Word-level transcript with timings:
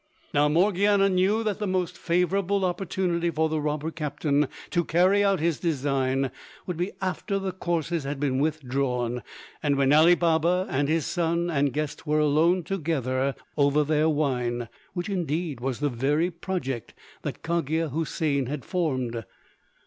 Now 0.33 0.49
Morgiana 0.49 1.09
knew 1.09 1.43
that 1.43 1.59
the 1.59 1.67
most 1.67 1.95
favourable 1.95 2.65
opportunity 2.65 3.29
for 3.29 3.49
the 3.49 3.61
robber 3.61 3.91
captain 3.91 4.47
to 4.71 4.83
carry 4.83 5.23
out 5.23 5.39
his 5.39 5.59
design 5.59 6.31
would 6.65 6.75
be 6.75 6.93
after 7.01 7.37
the 7.37 7.51
courses 7.51 8.03
had 8.03 8.19
been 8.19 8.39
withdrawn, 8.39 9.21
and 9.61 9.75
when 9.75 9.93
Ali 9.93 10.15
Baba 10.15 10.65
and 10.71 10.87
his 10.89 11.05
son 11.05 11.51
and 11.51 11.71
guest 11.71 12.07
were 12.07 12.17
alone 12.17 12.63
together 12.63 13.35
over 13.55 13.83
their 13.83 14.09
wine, 14.09 14.69
which 14.95 15.07
indeed 15.07 15.59
was 15.59 15.81
the 15.81 15.89
very 15.89 16.31
project 16.31 16.95
that 17.21 17.43
Cogia 17.43 17.89
Houssain 17.91 18.47
had 18.47 18.65
formed. 18.65 19.23